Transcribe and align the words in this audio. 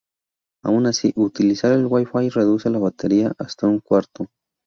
Aun 0.63 0.87
así, 0.87 1.13
utilizar 1.15 1.73
el 1.73 1.85
WiFi 1.85 2.29
reduce 2.31 2.71
la 2.71 2.79
batería 2.79 3.33
hasta 3.37 3.67
un 3.67 3.79
cuarto. 3.81 4.25